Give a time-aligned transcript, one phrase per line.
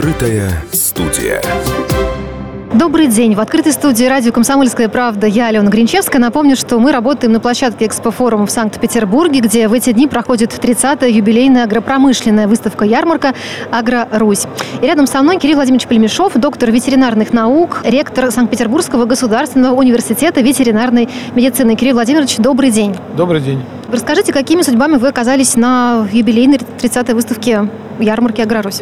[0.00, 1.42] Открытая студия.
[2.72, 3.34] Добрый день.
[3.34, 6.18] В открытой студии радио «Комсомольская правда» я, Алена Гринчевская.
[6.18, 11.06] Напомню, что мы работаем на площадке экспофорума в Санкт-Петербурге, где в эти дни проходит 30-я
[11.06, 13.34] юбилейная агропромышленная выставка-ярмарка
[13.70, 14.46] «Агро-Русь».
[14.80, 21.10] И рядом со мной Кирилл Владимирович Пельмешов, доктор ветеринарных наук, ректор Санкт-Петербургского государственного университета ветеринарной
[21.34, 21.76] медицины.
[21.76, 22.96] Кирилл Владимирович, добрый день.
[23.18, 23.62] Добрый день.
[23.92, 28.80] Расскажите, какими судьбами вы оказались на юбилейной 30-й выставке ярмарки «Агро-Русь»?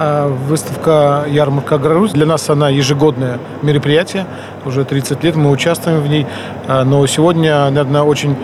[0.00, 2.12] А, выставка «Ярмарка Агрорусь».
[2.12, 4.26] Для нас она ежегодное мероприятие.
[4.64, 6.24] Уже 30 лет мы участвуем в ней.
[6.68, 8.36] А, но сегодня, наверное, очень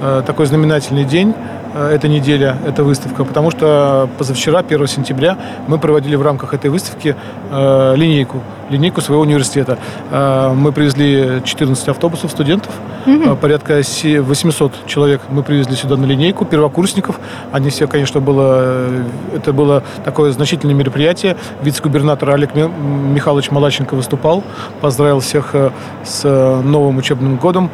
[0.00, 1.34] а, такой знаменательный день.
[1.74, 5.36] Эта неделя, эта выставка, потому что позавчера, 1 сентября,
[5.68, 7.16] мы проводили в рамках этой выставки
[7.50, 9.78] линейку линейку своего университета.
[10.10, 12.72] А, мы привезли 14 автобусов студентов,
[13.06, 13.36] угу.
[13.36, 17.20] порядка 800 человек мы привезли сюда на линейку, первокурсников.
[17.52, 18.86] Они все, конечно, было,
[19.34, 21.36] это было такое значительное мероприятие.
[21.62, 24.42] Вице-губернатор Олег Михайлович Малаченко выступал,
[24.80, 25.70] поздравил всех э,
[26.04, 27.70] с новым учебным годом.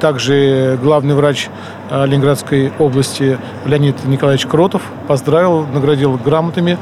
[0.00, 1.48] Также главный врач
[1.90, 6.78] Ленинградской области Леонид Николаевич Кротов поздравил, наградил грамотами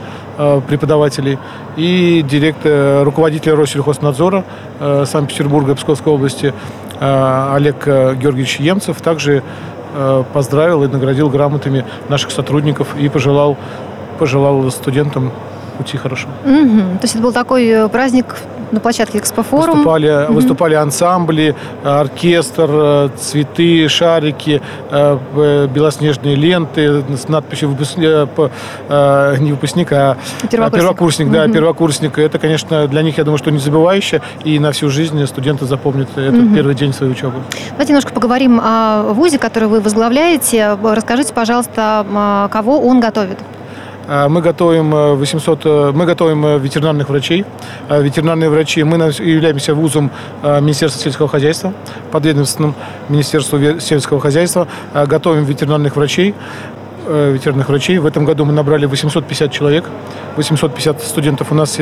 [0.69, 1.39] преподавателей
[1.77, 4.45] и директор, руководитель руководителя Россельхознадзора
[4.81, 6.53] э, Санкт-Петербурга и Псковской области
[7.01, 9.43] э, Олег э, Георгиевич Емцев также
[10.35, 13.57] поздравил и наградил грамотами наших сотрудников и пожелал,
[14.19, 15.33] пожелал студентам
[15.79, 16.29] пути хорошо.
[16.45, 16.99] Угу.
[16.99, 18.37] То есть это был такой праздник
[18.73, 19.77] на площадке Экспофорум.
[19.77, 20.35] Выступали, угу.
[20.35, 21.55] выступали ансамбли,
[21.85, 28.29] оркестр, э, цветы, шарики, э, белоснежные ленты с надписью выпускник,
[28.89, 30.17] э, не выпускник, а
[30.51, 30.81] первокурсник.
[30.81, 31.35] первокурсник угу.
[31.35, 32.19] Да, первокурсник.
[32.19, 34.21] Это, конечно, для них, я думаю, что незабывающе.
[34.45, 36.55] И на всю жизнь студенты запомнят этот угу.
[36.55, 37.37] первый день своей учебы.
[37.71, 40.77] Давайте немножко поговорим о ВУЗе, который вы возглавляете.
[40.83, 43.39] Расскажите, пожалуйста, кого он готовит?
[44.11, 47.45] А, мы готовим 800, э, э, мы готовим э, ветеринарных врачей.
[47.91, 50.11] А, ветеринарные врачи, мы являемся вузом
[50.43, 51.75] Министерства сельского хозяйства,
[52.11, 52.75] подведомственным
[53.11, 54.67] Министерству сельского хозяйства.
[54.95, 56.35] А, готовим ветеринарных врачей
[57.07, 57.97] ветеринарных врачей.
[57.97, 59.85] В этом году мы набрали 850 человек,
[60.37, 61.51] 850 студентов.
[61.51, 61.81] У нас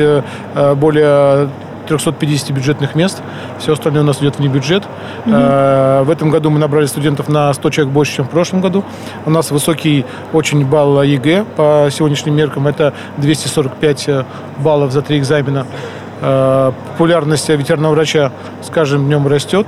[0.75, 1.49] более
[1.87, 3.21] 350 бюджетных мест.
[3.59, 4.83] Все остальное у нас идет вне бюджет.
[5.25, 5.31] Угу.
[5.31, 8.83] В этом году мы набрали студентов на 100 человек больше, чем в прошлом году.
[9.25, 12.67] У нас высокий очень балл ЕГЭ по сегодняшним меркам.
[12.67, 14.25] Это 245
[14.59, 15.65] баллов за три экзамена.
[16.19, 18.31] Э, популярность ветеринарного врача
[18.63, 19.67] с каждым днем растет.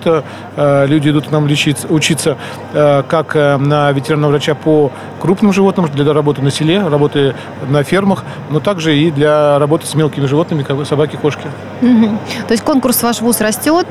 [0.55, 2.37] Э, люди идут к нам лечиться, учиться
[2.73, 7.35] э, как на ветеринарного врача по крупным животным, для работы на селе, работы
[7.67, 11.47] на фермах, но также и для работы с мелкими животными, как собаки, кошки.
[11.81, 12.17] Угу.
[12.47, 13.87] То есть конкурс ваш вуз растет,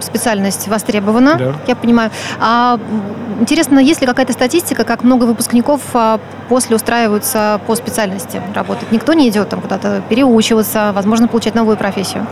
[0.00, 1.52] специальность востребована, да.
[1.66, 2.10] я понимаю.
[2.40, 2.78] А
[3.40, 5.80] интересно, есть ли какая-то статистика, как много выпускников
[6.48, 8.90] после устраиваются по специальности работать?
[8.90, 12.26] Никто не идет там куда-то переучиваться, возможно, получать новую новую профессию?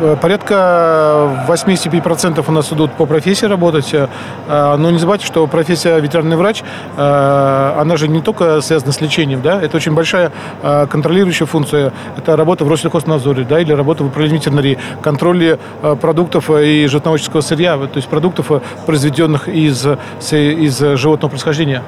[0.00, 3.94] Э, порядка 85% у нас идут по профессии работать.
[3.94, 6.62] Э, но не забывайте, что профессия ветеринарный врач,
[6.96, 11.92] э, она же не только связана с лечением, да, это очень большая контролирующая функция.
[12.16, 15.58] Это работа в Россельхознадзоре, да, или работа в управлении ветеринарии, контроль
[16.00, 18.50] продуктов и животноводческого сырья, то есть продуктов,
[18.86, 21.82] произведенных из, из животного происхождения.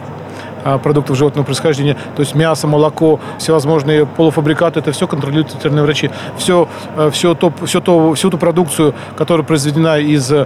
[0.66, 6.10] А, продуктов животного происхождения, то есть мясо, молоко, всевозможные полуфабрикаты, это все контролируют ветеринарные врачи.
[6.38, 10.44] Все, э, все то, все то, всю ту продукцию, которая произведена из э,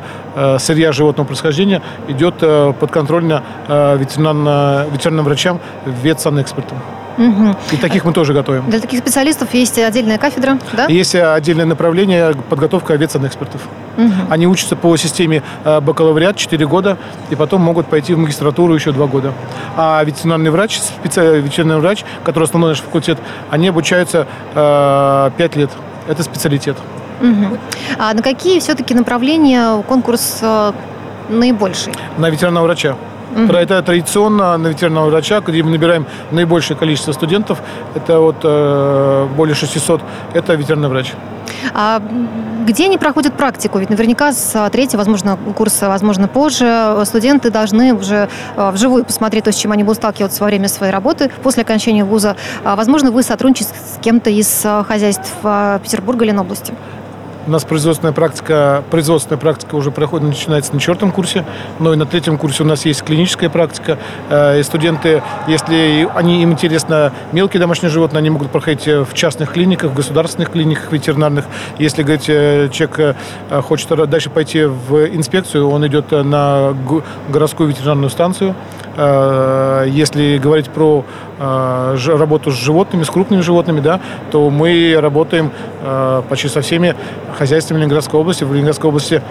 [0.59, 3.21] сырья животного происхождения, идет э, под контроль
[3.69, 6.77] ветеринарным, врачам, ветсанэкспертам.
[7.17, 7.57] Угу.
[7.73, 8.71] И таких мы тоже готовим.
[8.71, 10.87] Для таких специалистов есть отдельная кафедра, да?
[10.87, 13.61] Есть отдельное направление подготовка ветсанэкспертов.
[13.97, 14.13] Угу.
[14.31, 16.99] Они учатся по системе бакалавриат 4 года,
[17.31, 19.33] и потом могут пойти в магистратуру еще 2 года.
[19.77, 23.19] А ветеринарный врач, специальный ветеринарный врач, который основной наш факультет,
[23.51, 25.71] они обучаются э, 5 лет.
[26.09, 26.77] Это специалитет.
[27.21, 27.59] Угу.
[27.99, 30.73] А на какие все-таки направления конкурс э,
[31.29, 31.93] наибольший?
[32.19, 32.97] На ветеринарного врача.
[33.35, 33.53] Угу.
[33.53, 37.59] Это традиционно на ветеринарного врача, где мы набираем наибольшее количество студентов.
[37.95, 40.01] Это вот э, более 600.
[40.35, 41.13] Это ветеринарный врач.
[41.75, 42.03] А
[42.67, 43.79] где они проходят практику?
[43.79, 49.53] Ведь наверняка с третьего, возможно, курса, возможно, позже, студенты должны уже э, вживую посмотреть то,
[49.53, 52.37] с чем они будут сталкиваться во время своей работы после окончания вуза.
[52.65, 56.75] А, возможно, вы сотрудничаете с кем-то из э, хозяйств э, Петербурга или области?
[57.47, 61.47] У нас производственная практика, производственная практика уже проходит, начинается на четвертом курсе,
[61.79, 63.99] но и на третьем курсе у нас есть клиническая практика.
[64.29, 69.53] Э, и студенты, если они, им интересно мелкие домашние животные, они могут проходить в частных
[69.53, 71.47] клиниках, в государственных клиниках ветеринарных.
[71.79, 73.17] Если, говорить, э, человек
[73.51, 76.75] э, хочет дальше пойти в инспекцию, он идет на
[77.31, 78.55] городскую ветеринарную станцию.
[78.97, 81.05] Если говорить про
[81.39, 84.01] работу с животными, с крупными животными, да,
[84.31, 85.53] то мы работаем
[86.29, 86.95] почти со всеми
[87.37, 88.45] хозяйствами Ленинградской области.
[88.45, 89.23] В Ленинградской области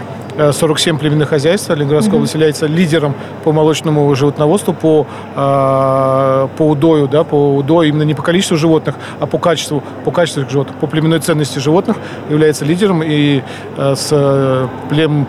[0.51, 1.69] 47 э, племенных хозяйств.
[1.69, 2.17] Ленинградская mm-hmm.
[2.17, 5.05] область является лидером по молочному животноводству, по,
[5.35, 10.11] э, по удою, да, по удою именно не по количеству животных, а по качеству, по
[10.11, 11.97] качеству животных, по племенной ценности животных
[12.29, 13.03] является лидером.
[13.03, 13.43] И
[13.77, 15.27] э, с плем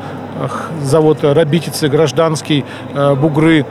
[0.83, 2.65] завод Рабитицы, Гражданский,
[2.95, 3.67] Бугры,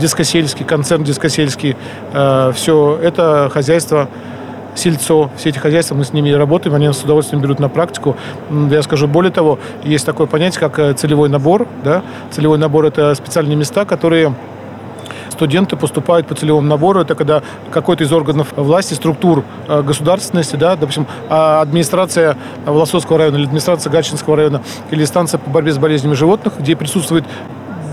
[0.00, 1.74] Дискосельский, концерн Дискосельский,
[2.12, 4.08] все это хозяйство
[4.74, 8.16] сельцо, все эти хозяйства, мы с ними работаем, они нас с удовольствием берут на практику.
[8.70, 11.66] Я скажу, более того, есть такое понятие, как э, целевой набор.
[11.84, 12.02] Да?
[12.30, 14.34] Целевой набор– это специальные места, которые
[15.30, 17.00] студенты поступают по целевому набору.
[17.00, 22.36] Это когда какой-то из органов власти, структур э, государственности, да, допустим, а администрация
[22.66, 27.24] Волосовского района или администрация Гатчинского района или станция по борьбе с болезнями животных, где присутствует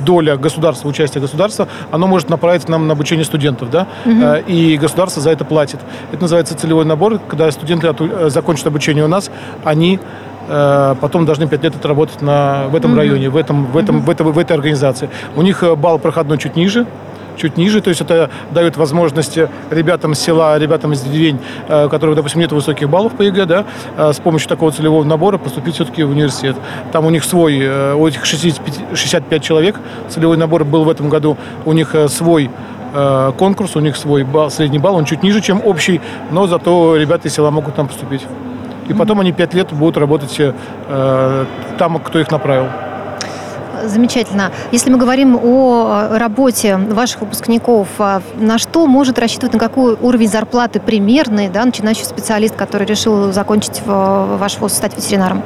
[0.07, 4.23] доля государства, участие государства, оно может направить нам на обучение студентов, да, угу.
[4.47, 5.79] и государство за это платит.
[6.13, 9.29] Это называется целевой набор, когда студенты э, закончат обучение у нас,
[9.65, 9.99] они
[10.47, 13.97] э, потом должны пять лет отработать на, в этом mm районе, в, этом, в, этом,
[13.97, 15.09] mm в, этом, в этой организации.
[15.35, 16.85] У них балл проходной чуть ниже,
[17.37, 17.81] чуть ниже.
[17.81, 19.37] То есть это дает возможность
[19.71, 23.45] ребятам с села, ребятам из деревень, э, у которых, допустим, нет высоких баллов по ЕГЭ,
[23.45, 26.55] да, э, с помощью такого целевого набора поступить все-таки в университет.
[26.91, 29.75] Там у них свой, э, у этих 65, 65 человек,
[30.09, 32.49] целевой набор был в этом году, у них свой
[33.37, 36.01] конкурс, у них свой балл, средний балл, он чуть ниже, чем общий,
[36.31, 38.25] но зато ребята из села могут там поступить.
[38.87, 41.45] И потом они пять лет будут работать э,
[41.77, 42.67] там, кто их направил.
[43.85, 44.51] Замечательно.
[44.71, 50.29] Если мы говорим о работе ваших выпускников, а на что может рассчитывать, на какой уровень
[50.29, 55.43] зарплаты примерный, да, начинающий специалист, который решил закончить ваш вуз, стать ветеринаром?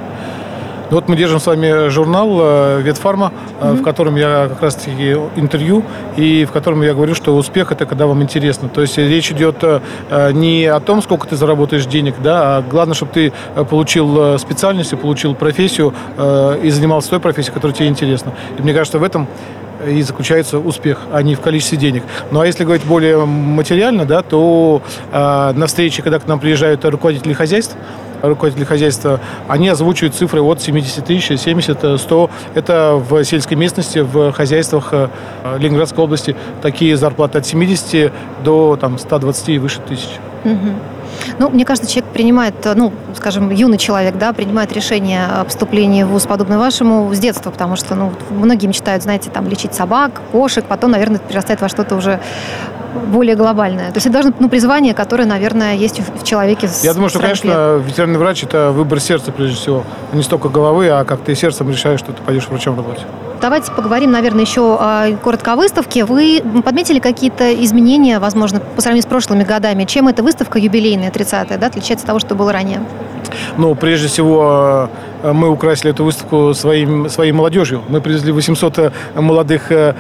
[0.92, 3.76] Ну, вот мы держим с вами журнал э, «Ветфарма», mm-hmm.
[3.76, 5.86] в котором я как раз-таки интервью,
[6.18, 8.68] и в котором я говорю, что успех– это когда вам интересно.
[8.68, 9.80] То есть речь идет э,
[10.34, 13.32] не о том, сколько ты заработаешь денег, да, а главное, чтобы ты
[13.70, 15.94] получил специальность, получил профессию
[16.62, 18.34] и занимался той профессией, которая тебе интересна.
[18.60, 19.30] И мне кажется, в этом
[19.88, 22.04] и заключается успех, а не в количестве денег.
[22.32, 26.84] Ну а если говорить более материально, да, то э, на встрече, когда к нам приезжают
[26.86, 27.76] руководители хозяйств,
[28.22, 32.30] руководители хозяйства, они озвучивают цифры от 70 тысяч, 70, 100.
[32.56, 35.08] Это в сельской местности, в хозяйствах э,
[35.60, 38.12] Ленинградской области такие зарплаты от 70
[38.44, 40.10] до там, 120 и выше тысяч.
[40.44, 40.74] Угу.
[41.40, 46.10] Ну, мне кажется, человек принимает, ну, скажем, юный человек, да, принимает решение о поступлении в
[46.10, 50.66] ВУЗ подобное вашему с детства, потому что, ну, многие мечтают, знаете, там, лечить собак, кошек,
[50.66, 52.20] потом, наверное, это перерастает во что-то уже
[52.94, 53.88] более глобальное.
[53.92, 56.68] То есть это должно быть ну, призвание, которое, наверное, есть в человеке.
[56.68, 57.88] С Я думаю, что, конечно, лет.
[57.88, 59.84] ветеринарный врач– это выбор сердца, прежде всего.
[60.14, 63.06] Не столько головы, а как ты сердцем решаешь, что ты пойдешь врачом работать.
[63.42, 66.06] Давайте поговорим, наверное, еще коротко о выставке.
[66.06, 69.86] Вы подметили какие-то изменения, возможно, по сравнению с прошлыми годами?
[69.86, 72.84] Чем эта выставка юбилейная, 30-я, да, отличается от того, что было ранее?
[73.58, 74.90] Ну, прежде всего,
[75.24, 77.82] мы украсили эту выставку своим, своей молодежью.
[77.90, 79.94] Мы привезли 800 э, молодых э,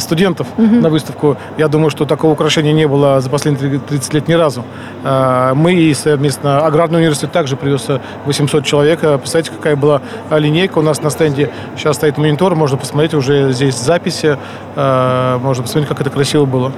[0.00, 0.76] студентов угу.
[0.76, 1.36] на выставку.
[1.56, 4.64] Я думаю, что такого украшения не было за последние 30 лет ни разу.
[5.04, 7.86] Мы и совместно Аграрный университет также привез
[8.26, 9.00] 800 человек.
[9.00, 11.50] Представляете, какая была линейка у нас на стенде.
[11.76, 14.36] Сейчас стоит монитор, можно посмотреть уже здесь записи.
[14.76, 16.72] Можно посмотреть, как это красиво было.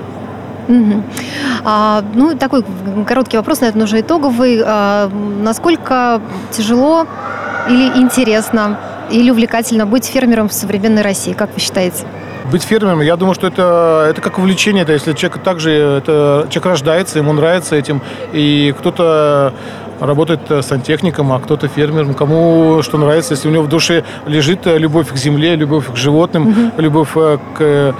[0.69, 1.03] Угу.
[1.65, 2.65] А, ну, такой
[3.07, 4.63] короткий вопрос, наверное, уже итоговый.
[4.65, 5.11] А,
[5.43, 7.07] насколько тяжело
[7.69, 8.79] или интересно,
[9.11, 12.07] или увлекательно быть фермером в современной России, как вы считаете?
[12.51, 14.83] Быть фермером, я думаю, что это, это как увлечение.
[14.83, 18.01] Это если человек также, это, человек рождается, ему нравится этим,
[18.33, 19.53] и кто-то
[20.01, 23.35] работает сантехником, а кто-то фермером, кому что нравится.
[23.35, 26.81] Если у него в душе лежит любовь к земле, любовь к животным, угу.
[26.81, 27.11] любовь
[27.57, 27.95] к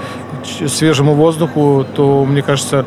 [0.67, 2.85] свежему воздуху, то, мне кажется, э,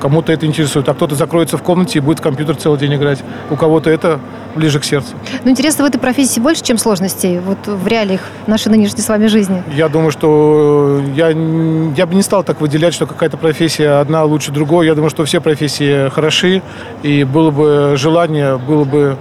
[0.00, 3.18] кому-то это интересует, а кто-то закроется в комнате и будет в компьютер целый день играть.
[3.50, 4.20] У кого-то это
[4.54, 5.14] ближе к сердцу.
[5.44, 9.26] Ну, интересно, в этой профессии больше, чем сложностей вот в реалиях нашей нынешней с вами
[9.26, 9.62] жизни?
[9.74, 14.52] Я думаю, что я, я бы не стал так выделять, что какая-то профессия одна лучше
[14.52, 14.86] другой.
[14.86, 16.62] Я думаю, что все профессии хороши,
[17.02, 19.16] и было бы желание, было бы,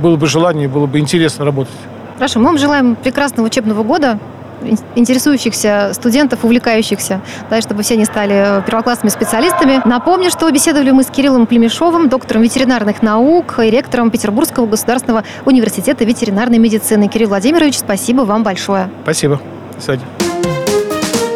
[0.00, 1.74] было бы желание, было бы интересно работать.
[2.16, 4.18] Хорошо, мы вам желаем прекрасного учебного года,
[4.94, 7.20] интересующихся студентов, увлекающихся,
[7.50, 9.82] да, чтобы все они стали первоклассными специалистами.
[9.84, 16.04] Напомню, что беседовали мы с Кириллом Племешовым, доктором ветеринарных наук и ректором Петербургского государственного университета
[16.04, 17.08] ветеринарной медицины.
[17.08, 18.90] Кирилл Владимирович, спасибо вам большое.
[19.02, 19.40] Спасибо.
[19.76, 20.06] До свидания.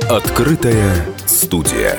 [0.09, 1.97] Открытая студия.